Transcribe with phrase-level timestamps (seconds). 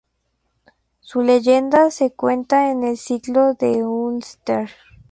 [1.01, 4.71] Su leyenda se cuenta en el Ciclo del Ulster.